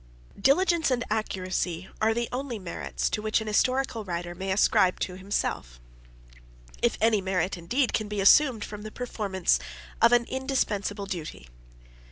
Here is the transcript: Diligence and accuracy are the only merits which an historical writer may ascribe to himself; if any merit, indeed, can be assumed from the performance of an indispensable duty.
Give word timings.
Diligence 0.39 0.89
and 0.89 1.03
accuracy 1.11 1.87
are 2.01 2.11
the 2.15 2.27
only 2.31 2.57
merits 2.57 3.11
which 3.19 3.39
an 3.39 3.45
historical 3.45 4.03
writer 4.03 4.33
may 4.33 4.51
ascribe 4.51 4.99
to 5.01 5.15
himself; 5.15 5.79
if 6.81 6.97
any 6.99 7.21
merit, 7.21 7.55
indeed, 7.55 7.93
can 7.93 8.07
be 8.07 8.19
assumed 8.19 8.65
from 8.65 8.81
the 8.81 8.89
performance 8.89 9.59
of 10.01 10.11
an 10.11 10.25
indispensable 10.25 11.05
duty. 11.05 11.49